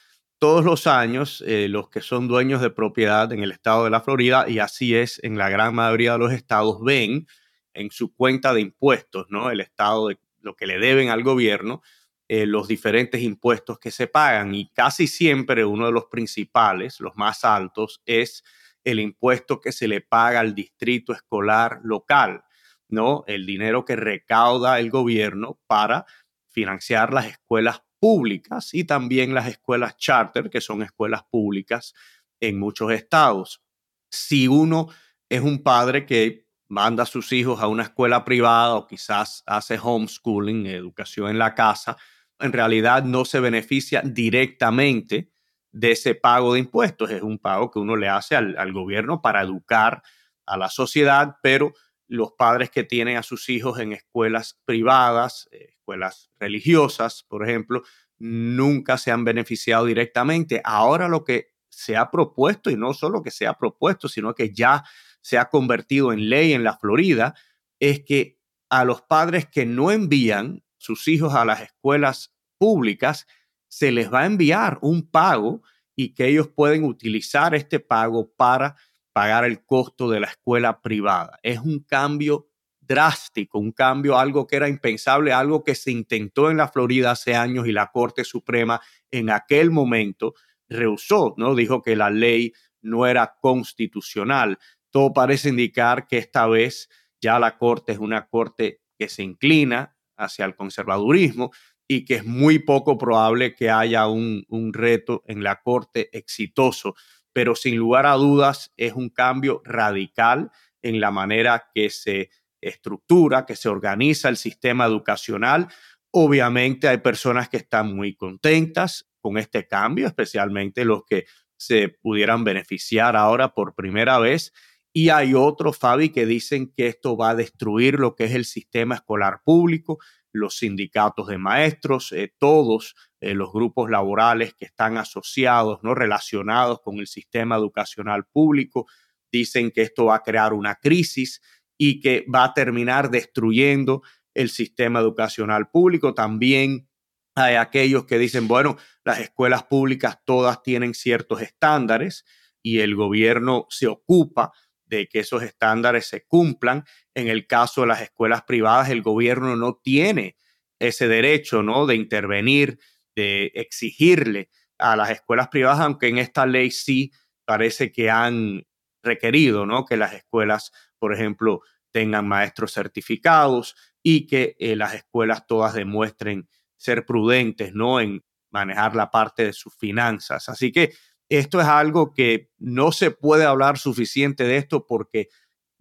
[0.41, 4.01] todos los años eh, los que son dueños de propiedad en el estado de la
[4.01, 7.27] Florida, y así es en la gran mayoría de los estados, ven
[7.75, 9.51] en su cuenta de impuestos, ¿no?
[9.51, 11.83] El estado de lo que le deben al gobierno,
[12.27, 14.55] eh, los diferentes impuestos que se pagan.
[14.55, 18.43] Y casi siempre uno de los principales, los más altos, es
[18.83, 22.43] el impuesto que se le paga al distrito escolar local.
[22.89, 23.23] ¿no?
[23.27, 26.07] El dinero que recauda el gobierno para
[26.49, 31.93] financiar las escuelas públicas y también las escuelas charter, que son escuelas públicas
[32.39, 33.61] en muchos estados.
[34.09, 34.87] Si uno
[35.29, 39.77] es un padre que manda a sus hijos a una escuela privada o quizás hace
[39.81, 41.95] homeschooling, educación en la casa,
[42.39, 45.31] en realidad no se beneficia directamente
[45.71, 47.11] de ese pago de impuestos.
[47.11, 50.01] Es un pago que uno le hace al, al gobierno para educar
[50.47, 51.71] a la sociedad, pero
[52.11, 57.83] los padres que tienen a sus hijos en escuelas privadas, eh, escuelas religiosas, por ejemplo,
[58.19, 60.61] nunca se han beneficiado directamente.
[60.65, 64.53] Ahora lo que se ha propuesto, y no solo que se ha propuesto, sino que
[64.53, 64.83] ya
[65.21, 67.33] se ha convertido en ley en la Florida,
[67.79, 73.25] es que a los padres que no envían sus hijos a las escuelas públicas,
[73.69, 75.63] se les va a enviar un pago
[75.95, 78.75] y que ellos pueden utilizar este pago para
[79.13, 81.39] pagar el costo de la escuela privada.
[81.43, 82.47] Es un cambio
[82.79, 87.35] drástico, un cambio, algo que era impensable, algo que se intentó en la Florida hace
[87.35, 90.33] años y la Corte Suprema en aquel momento
[90.67, 91.55] rehusó, ¿no?
[91.55, 94.57] Dijo que la ley no era constitucional.
[94.89, 96.89] Todo parece indicar que esta vez
[97.21, 101.51] ya la Corte es una Corte que se inclina hacia el conservadurismo
[101.87, 106.95] y que es muy poco probable que haya un, un reto en la Corte exitoso
[107.33, 112.29] pero sin lugar a dudas es un cambio radical en la manera que se
[112.61, 115.67] estructura, que se organiza el sistema educacional.
[116.11, 121.25] Obviamente hay personas que están muy contentas con este cambio, especialmente los que
[121.57, 124.53] se pudieran beneficiar ahora por primera vez.
[124.93, 128.45] Y hay otros, Fabi, que dicen que esto va a destruir lo que es el
[128.45, 129.99] sistema escolar público,
[130.31, 136.81] los sindicatos de maestros, eh, todos eh, los grupos laborales que están asociados, no relacionados
[136.81, 138.87] con el sistema educacional público,
[139.31, 141.41] dicen que esto va a crear una crisis
[141.77, 146.13] y que va a terminar destruyendo el sistema educacional público.
[146.13, 146.87] También
[147.35, 152.25] hay aquellos que dicen, bueno, las escuelas públicas todas tienen ciertos estándares
[152.61, 154.51] y el gobierno se ocupa
[154.91, 156.83] de que esos estándares se cumplan.
[157.15, 160.35] En el caso de las escuelas privadas, el gobierno no tiene
[160.79, 161.87] ese derecho, ¿no?
[161.87, 162.77] De intervenir,
[163.15, 167.11] de exigirle a las escuelas privadas, aunque en esta ley sí
[167.45, 168.67] parece que han
[169.01, 169.85] requerido, ¿no?
[169.85, 176.49] Que las escuelas, por ejemplo, tengan maestros certificados y que eh, las escuelas todas demuestren
[176.75, 178.01] ser prudentes, ¿no?
[178.01, 180.49] En manejar la parte de sus finanzas.
[180.49, 180.93] Así que
[181.31, 185.29] esto es algo que no se puede hablar suficiente de esto porque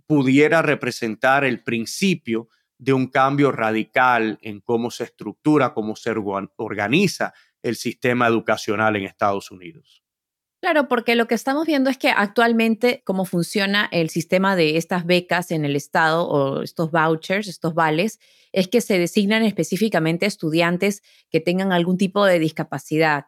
[0.06, 6.14] pudiera representar el principio de un cambio radical en cómo se estructura, cómo se
[6.56, 10.04] organiza el sistema educacional en Estados Unidos.
[10.62, 15.04] Claro, porque lo que estamos viendo es que actualmente cómo funciona el sistema de estas
[15.04, 18.20] becas en el Estado o estos vouchers, estos vales,
[18.52, 23.24] es que se designan específicamente estudiantes que tengan algún tipo de discapacidad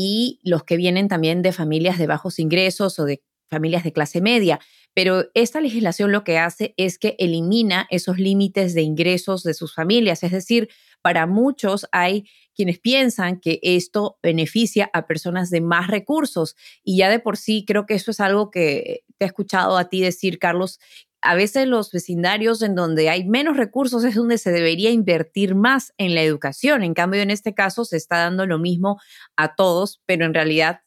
[0.00, 4.20] y los que vienen también de familias de bajos ingresos o de familias de clase
[4.20, 4.60] media.
[4.94, 9.74] Pero esta legislación lo que hace es que elimina esos límites de ingresos de sus
[9.74, 10.22] familias.
[10.22, 10.68] Es decir,
[11.02, 16.54] para muchos hay quienes piensan que esto beneficia a personas de más recursos.
[16.84, 19.88] Y ya de por sí creo que eso es algo que te he escuchado a
[19.88, 20.78] ti decir, Carlos,
[21.20, 25.92] a veces los vecindarios en donde hay menos recursos es donde se debería invertir más
[25.98, 26.82] en la educación.
[26.82, 29.00] En cambio, en este caso se está dando lo mismo
[29.36, 30.80] a todos, pero en realidad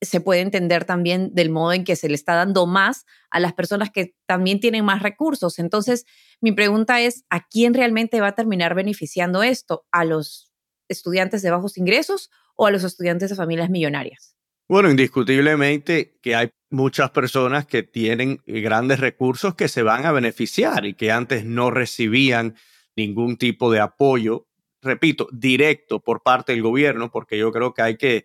[0.00, 3.52] se puede entender también del modo en que se le está dando más a las
[3.52, 5.58] personas que también tienen más recursos.
[5.58, 6.04] Entonces,
[6.40, 9.86] mi pregunta es, ¿a quién realmente va a terminar beneficiando esto?
[9.90, 10.52] ¿A los
[10.88, 14.37] estudiantes de bajos ingresos o a los estudiantes de familias millonarias?
[14.68, 20.12] Bueno, indiscutiblemente que hay muchas personas que tienen eh, grandes recursos que se van a
[20.12, 22.54] beneficiar y que antes no recibían
[22.94, 24.46] ningún tipo de apoyo,
[24.82, 28.24] repito, directo por parte del gobierno, porque yo creo que hay que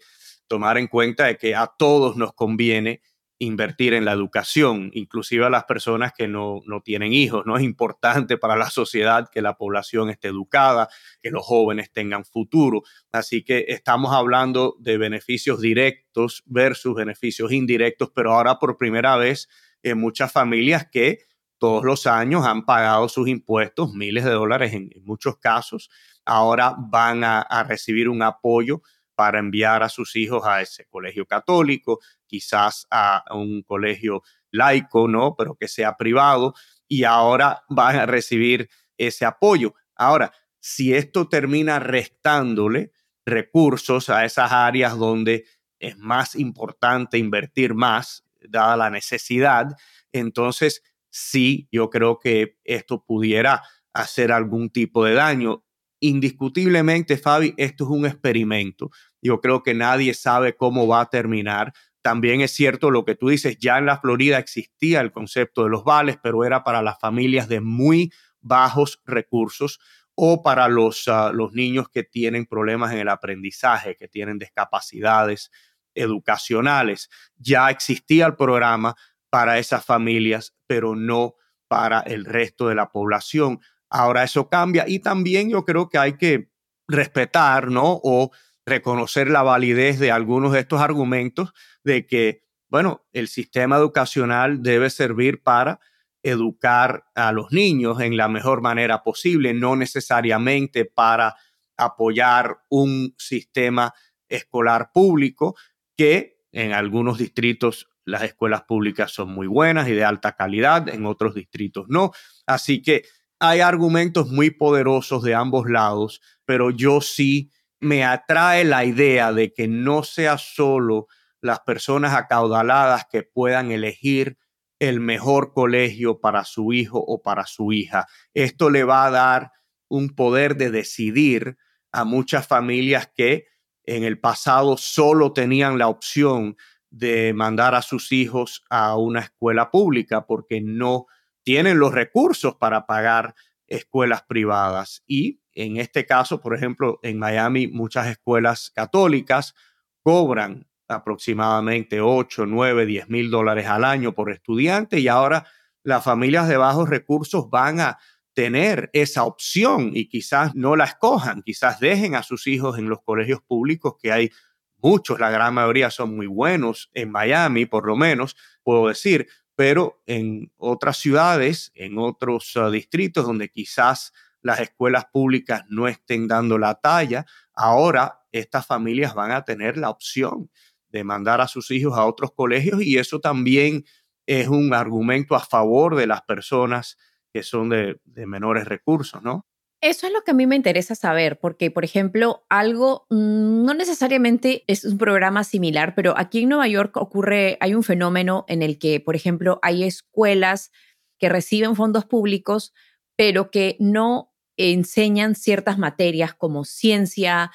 [0.49, 3.01] tomar en cuenta de que a todos nos conviene
[3.39, 7.45] invertir en la educación, inclusive a las personas que no, no tienen hijos.
[7.45, 10.87] No es importante para la sociedad que la población esté educada,
[11.21, 12.83] que los jóvenes tengan futuro.
[13.11, 19.49] Así que estamos hablando de beneficios directos versus beneficios indirectos, pero ahora por primera vez
[19.81, 21.19] en muchas familias que
[21.57, 25.89] todos los años han pagado sus impuestos, miles de dólares en, muchos casos,
[26.25, 28.81] ahora van a, a recibir un apoyo
[29.15, 35.35] para enviar a sus hijos a ese colegio católico, quizás a un colegio laico, ¿no?
[35.35, 36.53] Pero que sea privado
[36.87, 39.73] y ahora van a recibir ese apoyo.
[39.95, 42.91] Ahora, si esto termina restándole
[43.25, 45.45] recursos a esas áreas donde
[45.79, 49.67] es más importante invertir más, dada la necesidad,
[50.11, 55.63] entonces sí, yo creo que esto pudiera hacer algún tipo de daño.
[56.05, 58.91] Indiscutiblemente, Fabi, esto es un experimento.
[59.21, 61.71] Yo creo que nadie sabe cómo va a terminar.
[62.01, 65.69] También es cierto lo que tú dices, ya en la Florida existía el concepto de
[65.69, 68.11] los vales, pero era para las familias de muy
[68.41, 69.79] bajos recursos
[70.13, 75.51] o para los, ah, los niños que tienen problemas en el aprendizaje, que tienen discapacidades
[75.95, 77.09] educacionales.
[77.37, 78.97] Ya existía el programa
[79.29, 81.35] para esas familias, pero no
[81.69, 83.61] para el resto de la población.
[83.93, 86.49] Ahora eso cambia y también yo creo que hay que
[86.87, 88.01] respetar, ¿no?
[88.03, 88.31] O
[88.65, 91.53] reconocer la validez de algunos de estos argumentos
[91.83, 95.79] de que, bueno, el sistema educacional debe servir para
[96.23, 101.35] educar a los niños en la mejor manera posible, no necesariamente para
[101.77, 103.93] apoyar un sistema
[104.27, 105.55] escolar público
[105.95, 111.05] que en algunos distritos las escuelas públicas son muy buenas y de alta calidad, en
[111.05, 112.11] otros distritos no.
[112.47, 113.03] Así que
[113.45, 117.51] hay argumentos muy poderosos de ambos lados, pero yo sí
[117.81, 121.07] me atrae la idea de que no sea solo
[121.41, 124.37] las personas acaudaladas que puedan elegir
[124.79, 128.07] el mejor colegio para su hijo o para su hija.
[128.33, 129.51] Esto le va a dar
[129.89, 131.57] un poder de decidir
[131.91, 133.47] a muchas familias que
[133.83, 136.55] en el pasado solo tenían la opción
[136.89, 141.07] de mandar a sus hijos a una escuela pública porque no
[141.43, 143.35] tienen los recursos para pagar
[143.67, 145.03] escuelas privadas.
[145.07, 149.55] Y en este caso, por ejemplo, en Miami, muchas escuelas católicas
[150.01, 155.45] cobran aproximadamente 8, 9, 10 mil dólares al año por estudiante y ahora
[155.83, 157.97] las familias de bajos recursos van a
[158.33, 163.01] tener esa opción y quizás no la escojan, quizás dejen a sus hijos en los
[163.03, 164.31] colegios públicos que hay
[164.77, 170.01] muchos, la gran mayoría son muy buenos, en Miami por lo menos, puedo decir, pero
[170.05, 176.57] en otras ciudades, en otros uh, distritos donde quizás las escuelas públicas no estén dando
[176.57, 180.49] la talla, ahora estas familias van a tener la opción
[180.89, 183.85] de mandar a sus hijos a otros colegios y eso también
[184.25, 186.97] es un argumento a favor de las personas
[187.33, 189.47] que son de, menores recursos, ¿no?
[189.83, 193.73] Eso es lo que a mí me interesa saber, porque, por ejemplo, algo, mm, no
[193.73, 198.61] necesariamente es un programa similar, pero aquí en Nueva York ocurre, hay un fenómeno en
[198.61, 200.71] el que, por ejemplo, hay escuelas
[201.19, 202.73] que reciben fondos públicos,
[203.17, 207.51] pero que no enseñan ciertas materias como ciencia,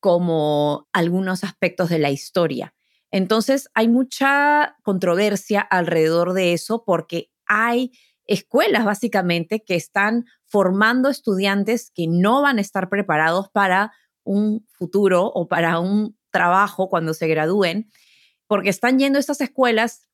[0.00, 2.74] como algunos aspectos de la historia.
[3.12, 7.92] Entonces, hay mucha controversia alrededor de eso porque hay
[8.28, 15.24] escuelas básicamente que están formando estudiantes que no van a estar preparados para un futuro
[15.26, 17.90] o para un trabajo cuando se gradúen,
[18.46, 20.08] porque están yendo a estas escuelas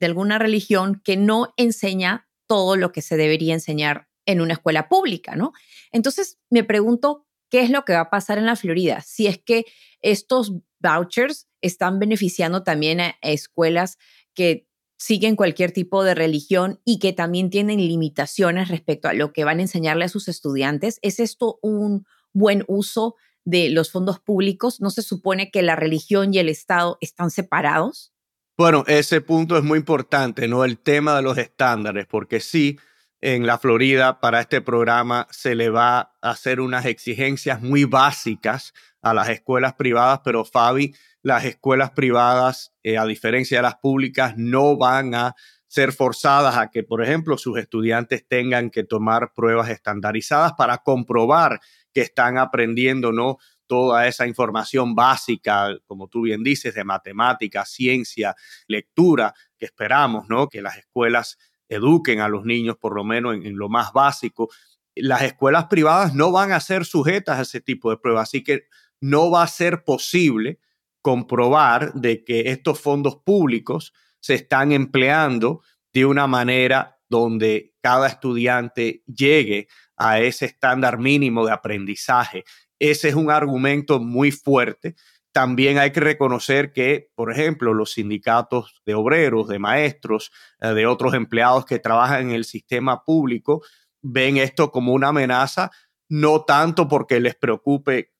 [0.00, 4.88] de alguna religión que no enseña todo lo que se debería enseñar en una escuela
[4.88, 5.52] pública, ¿no?
[5.90, 9.38] Entonces me pregunto qué es lo que va a pasar en la Florida, si es
[9.38, 9.64] que
[10.00, 13.98] estos vouchers están beneficiando también a escuelas
[14.34, 14.68] que
[15.02, 19.58] siguen cualquier tipo de religión y que también tienen limitaciones respecto a lo que van
[19.58, 21.00] a enseñarle a sus estudiantes.
[21.02, 24.80] ¿Es esto un buen uso de los fondos públicos?
[24.80, 28.12] ¿No se supone que la religión y el Estado están separados?
[28.56, 30.64] Bueno, ese punto es muy importante, ¿no?
[30.64, 32.78] El tema de los estándares, porque sí,
[33.20, 38.72] en la Florida para este programa se le va a hacer unas exigencias muy básicas
[39.00, 44.34] a las escuelas privadas, pero Fabi, las escuelas privadas, eh, a diferencia de las públicas,
[44.36, 45.34] no van a
[45.68, 51.60] ser forzadas a que, por ejemplo, sus estudiantes tengan que tomar pruebas estandarizadas para comprobar
[51.94, 53.38] que están aprendiendo, ¿no?
[53.66, 58.34] Toda esa información básica, como tú bien dices, de matemática, ciencia,
[58.66, 60.48] lectura, que esperamos, ¿no?
[60.48, 64.50] Que las escuelas eduquen a los niños, por lo menos en, lo más básico.
[64.94, 68.66] Las escuelas privadas no van a ser sujetas a ese tipo de pruebas, así que
[69.00, 70.58] no va a ser posible
[71.02, 79.02] comprobar de que estos fondos públicos se están empleando de una manera donde cada estudiante
[79.06, 82.44] llegue a ese estándar mínimo de aprendizaje.
[82.78, 84.94] Ese es un argumento muy fuerte
[85.32, 90.30] también hay que reconocer que, por ejemplo, los sindicatos de obreros, de maestros,
[90.60, 93.62] eh, de otros empleados que trabajan en el sistema público,
[94.02, 95.70] ven esto como una amenaza,
[96.08, 98.12] no tanto porque les preocupe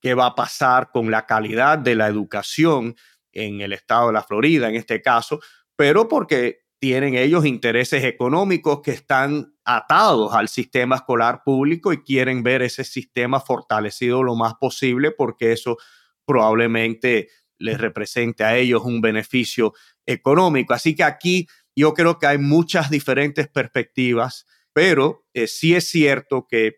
[0.00, 2.96] qué va a pasar con la calidad de la educación
[3.32, 5.40] en el estado de la Florida, en este caso,
[5.76, 12.42] pero porque tienen ellos intereses económicos que están atados al sistema escolar público y quieren
[12.42, 15.76] ver ese sistema fortalecido lo más posible porque eso
[16.24, 17.28] probablemente
[17.58, 19.72] les represente a ellos un beneficio
[20.06, 20.72] económico.
[20.72, 26.46] Así que aquí yo creo que hay muchas diferentes perspectivas, pero eh, sí es cierto
[26.48, 26.77] que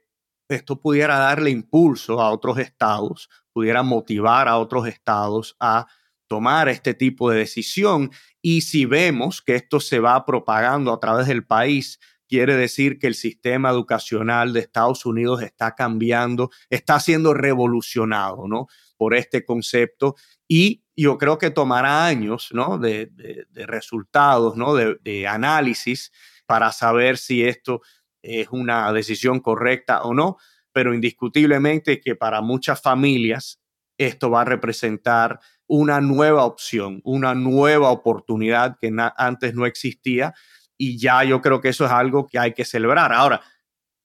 [0.51, 5.87] esto pudiera darle impulso a otros estados, pudiera motivar a otros estados a
[6.27, 8.11] tomar este tipo de decisión.
[8.43, 11.99] Y si vemos que esto se va propagando a través del país,
[12.29, 18.67] quiere decir que el sistema educacional de Estados Unidos está cambiando, está siendo revolucionado, ¿no?
[18.97, 20.15] Por este concepto.
[20.47, 22.79] Y yo creo que tomará años, ¿no?
[22.79, 23.11] De,
[23.55, 24.75] resultados, ¿no?
[24.75, 26.13] de análisis
[26.47, 27.81] para saber si esto
[28.23, 30.37] es una decisión correcta o no,
[30.73, 33.61] pero indiscutiblemente que para muchas familias
[33.99, 40.35] esto va a representar una nueva opción, una nueva oportunidad que antes no existía
[40.77, 43.13] y ya yo creo que eso es algo que hay que celebrar.
[43.13, 43.43] Ahora,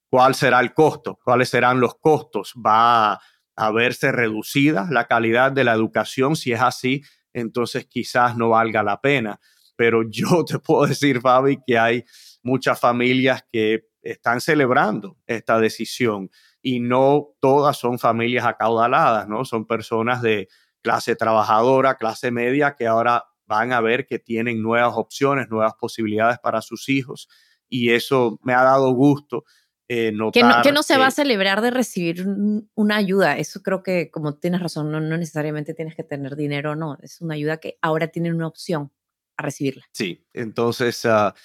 [0.10, 1.18] ¿cuál será el costo?
[1.24, 2.54] ¿Cuáles serán los costos?
[2.56, 3.20] ¿Va
[3.56, 6.36] a verse reducida la calidad de la educación?
[6.36, 7.02] Si es así,
[7.32, 9.40] entonces quizás no valga la pena.
[9.78, 12.04] Pero yo te puedo decir, Fabi, que hay
[12.44, 16.30] muchas familias que están celebrando esta decisión
[16.62, 19.44] y no todas son familias acaudaladas, ¿no?
[19.46, 20.48] Son personas de
[20.82, 26.40] clase trabajadora, clase media, que ahora van a ver que tienen nuevas opciones, nuevas posibilidades
[26.40, 27.28] para sus hijos
[27.68, 29.44] y eso me ha dado gusto.
[29.88, 32.26] Eh, notar que, no, se va a celebrar de recibir
[32.74, 33.38] una ayuda.
[33.38, 36.98] Eso creo que, como tienes razón, no, necesariamente tienes que tener dinero, no.
[37.02, 38.92] Es una ayuda que ahora tienen una opción
[39.38, 39.86] a recibirla.
[39.92, 41.36] Sí, entonces, ah,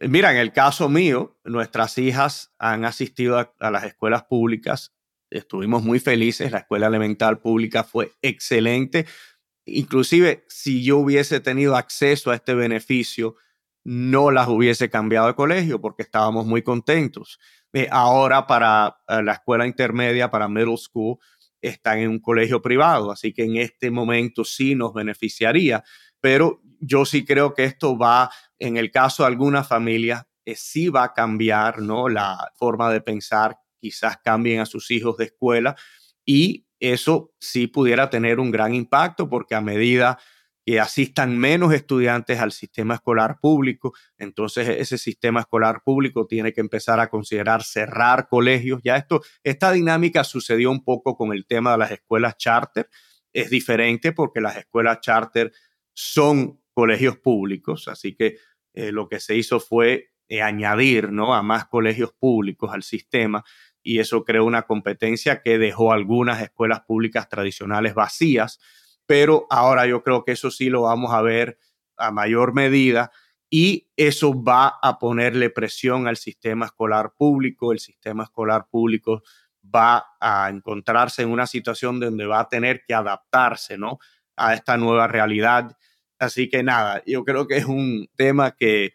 [0.00, 4.94] Mira, en el caso mío, nuestras hijas han asistido a, las escuelas públicas.
[5.28, 6.50] Estuvimos muy felices.
[6.50, 9.04] La escuela elemental pública fue excelente.
[9.66, 13.36] Inclusive, si yo hubiese tenido acceso a este beneficio,
[13.84, 17.38] no las hubiese cambiado de colegio porque estábamos muy contentos.
[17.74, 21.18] Eh, ahora para eh, la escuela intermedia, para middle school,
[21.60, 25.84] están en un colegio privado, así que en este momento sí nos beneficiaría,
[26.20, 30.88] pero yo sí creo que esto va en el caso de algunas familias, eh, sí
[30.88, 32.08] va a cambiar ¿no?
[32.08, 35.76] la forma de pensar, quizás cambien a sus hijos de escuela
[36.24, 40.18] y eso sí pudiera tener un gran impacto porque a medida
[40.64, 46.60] que asistan menos estudiantes al sistema escolar público, entonces ese sistema escolar público tiene que
[46.60, 48.80] empezar a considerar cerrar colegios.
[48.84, 52.88] Ya esto, esta dinámica sucedió un poco con el tema de las escuelas charter.
[53.32, 55.52] Es diferente porque las escuelas charter
[55.92, 58.38] son colegios públicos, así que
[58.74, 61.34] eh, lo que se hizo fue eh, añadir ¿no?
[61.34, 63.44] a más colegios públicos al sistema
[63.82, 68.60] y eso creó una competencia que dejó algunas escuelas públicas tradicionales vacías,
[69.06, 71.58] pero ahora yo creo que eso sí lo vamos a ver
[71.96, 73.10] a mayor medida
[73.50, 77.72] y eso va a ponerle presión al sistema escolar público.
[77.72, 79.22] El sistema escolar público
[79.62, 83.98] va a encontrarse en una situación donde va a tener que adaptarse ¿no?
[84.40, 85.76] A esta nueva realidad
[86.20, 88.92] Así que nada, yo creo que es un tema que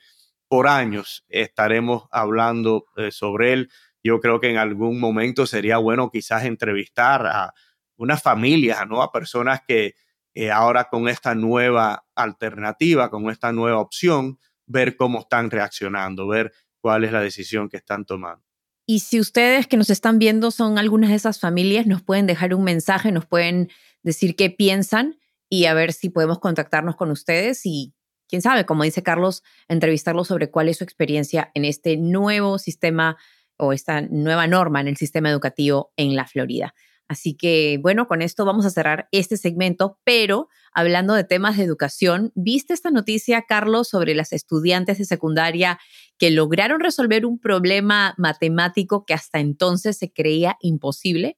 [0.47, 3.71] por años estaremos hablando eh, sobre él.
[4.03, 7.53] Yo creo que en algún momento sería bueno quizás entrevistar a
[7.97, 9.01] una familia, ¿no?
[9.01, 9.95] A personas que
[10.35, 14.37] eh, ahora con esta nueva alternativa, con esta nueva opción,
[14.67, 18.45] ver cómo están reaccionando, ver cuál es la decisión que están tomando.
[18.85, 22.53] Y si ustedes que nos están viendo son algunas de esas familias, nos pueden dejar
[22.53, 23.71] un mensaje, nos pueden
[24.03, 25.17] decir qué piensan
[25.49, 27.93] y a ver si podemos contactarnos con ustedes y,
[28.27, 33.17] quién sabe, como dice Carlos, entrevistarlos sobre cuál es su experiencia en este nuevo sistema
[33.57, 36.73] o esta nueva norma en el sistema educativo en la Florida.
[37.07, 41.63] Así que, bueno, con esto vamos a cerrar este segmento, pero hablando de temas de
[41.63, 45.79] educación, ¿viste esta noticia, Carlos, sobre las estudiantes de secundaria
[46.17, 51.37] que lograron resolver un problema matemático que hasta entonces se creía imposible?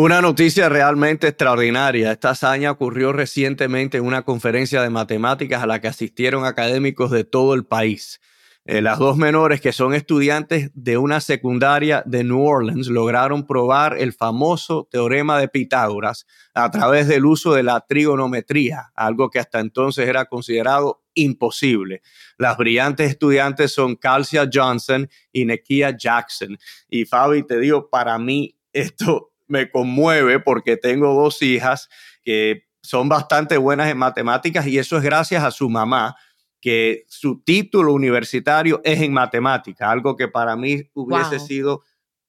[0.00, 2.12] Una noticia realmente extraordinaria.
[2.12, 7.24] Esta hazaña ocurrió recientemente en una conferencia de matemáticas a la que asistieron académicos de
[7.24, 8.20] todo el país.
[8.64, 13.98] Eh, las dos menores, que son estudiantes de una secundaria de New Orleans, lograron probar
[13.98, 19.58] el famoso teorema de Pitágoras a través del uso de la trigonometría, algo que hasta
[19.58, 22.02] entonces era considerado imposible.
[22.36, 26.56] Las brillantes estudiantes son Calcia Johnson y Nekia Jackson.
[26.88, 31.88] Y Fabi, te digo, para mí esto me conmueve porque tengo dos hijas
[32.22, 36.16] que son bastante buenas en matemáticas y eso es gracias a su mamá,
[36.60, 41.82] que su título universitario es en matemáticas, algo que para mí hubiese sido,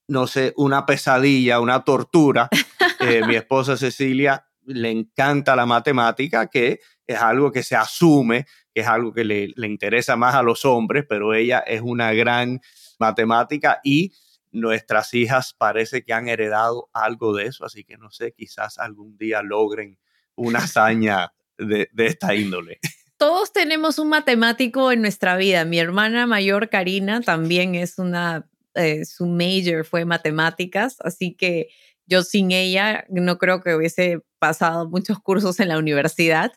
[0.08, 2.50] no sé, una pesadilla, una tortura.
[3.02, 8.82] Eh, mi esposa Cecilia le encanta la matemática, que es algo que se asume, que
[8.82, 12.60] es algo que le, le interesa más a los hombres, pero ella es una gran
[13.00, 14.12] matemática y
[14.52, 19.18] nuestras hijas parece que han heredado algo de eso, así que no sé, quizás algún
[19.18, 19.98] día logren
[20.36, 22.80] una hazaña de, esta índole.
[23.18, 25.66] todos tenemos un matemático en nuestra vida.
[25.66, 31.70] Mi hermana mayor, Karina, también es una, eh, su major fue matemáticas, así que
[32.06, 36.52] yo sin ella no creo que hubiese pasado muchos cursos en la universidad.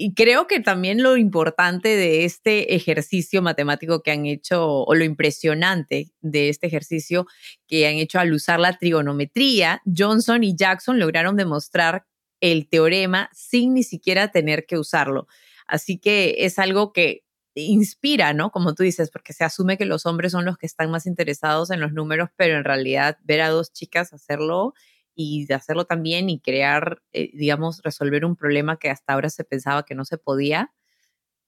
[0.00, 5.02] Y creo que también lo importante de este ejercicio matemático que han hecho, o lo
[5.02, 7.26] impresionante de este ejercicio
[7.66, 12.04] que han hecho al usar la trigonometría, Johnson y Jackson lograron demostrar
[12.40, 15.26] el teorema sin ni siquiera tener que usarlo.
[15.66, 17.24] Así que es algo que
[17.56, 18.52] inspira, ¿no?
[18.52, 21.72] Como tú dices, porque se asume que los hombres son los que están más interesados
[21.72, 24.74] en los números, pero en realidad ver a dos chicas hacerlo
[25.20, 29.42] y de hacerlo también y crear, eh, digamos, resolver un problema que hasta ahora se
[29.42, 30.72] pensaba que no se podía,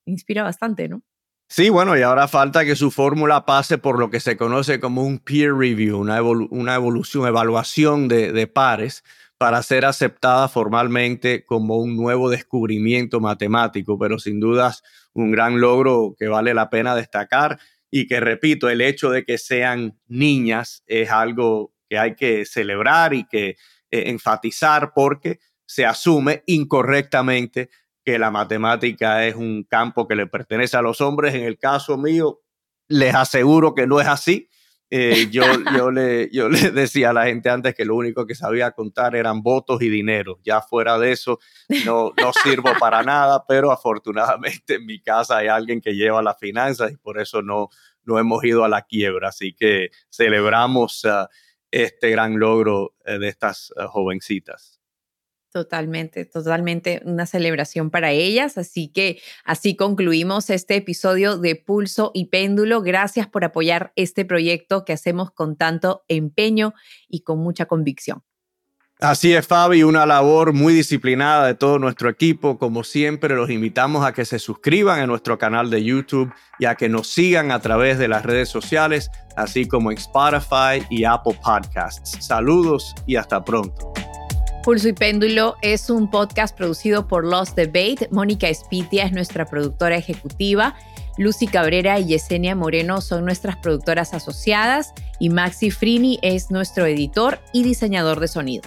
[0.04, 1.02] inspira bastante, ¿no?
[1.48, 5.04] Sí, bueno, y ahora falta que su fórmula pase por lo que se conoce como
[5.04, 9.04] un peer review, una, una evolución, evaluación de, de pares
[9.38, 16.16] para ser aceptada formalmente como un nuevo descubrimiento matemático, pero sin dudas un gran logro
[16.18, 21.10] que vale la pena destacar y que, repito, el hecho de que sean niñas es
[21.10, 23.56] algo que hay que celebrar y que
[23.90, 27.68] eh, enfatizar porque se asume incorrectamente
[28.04, 31.34] que la matemática es un campo que le pertenece a los hombres.
[31.34, 32.40] En el caso mío,
[32.86, 34.48] les aseguro que no es así.
[34.88, 35.44] Eh, yo,
[35.76, 39.16] yo, le, yo le decía a la gente antes que lo único que sabía contar
[39.16, 40.38] eran votos y dinero.
[40.44, 41.40] Ya fuera de eso,
[41.84, 46.38] no, no sirvo para nada, pero afortunadamente en mi casa hay alguien que lleva las
[46.38, 47.68] finanzas y por eso no,
[48.04, 49.28] no hemos ido a la quiebra.
[49.28, 51.04] Así que celebramos
[51.70, 54.80] este gran logro eh, de estas eh, jovencitas.
[55.52, 58.56] Totalmente, totalmente una celebración para ellas.
[58.56, 62.82] Así que así concluimos este episodio de Pulso y Péndulo.
[62.82, 66.72] Gracias por apoyar este proyecto que hacemos con tanto empeño
[67.08, 68.22] y con mucha convicción.
[69.00, 72.58] Así es, Fabi, una labor muy disciplinada de todo nuestro equipo.
[72.58, 76.74] Como siempre, los invitamos a que se suscriban a nuestro canal de YouTube y a
[76.74, 81.38] que nos sigan a través de las redes sociales, así como en Spotify y Apple
[81.42, 82.18] Podcasts.
[82.20, 83.90] Saludos y hasta pronto.
[84.62, 88.06] Pulso y Péndulo es un podcast producido por Lost Debate.
[88.10, 90.76] Mónica Espitia es nuestra productora ejecutiva.
[91.20, 97.40] Lucy Cabrera y Yesenia Moreno son nuestras productoras asociadas y Maxi Frini es nuestro editor
[97.52, 98.62] y diseñador de sonido.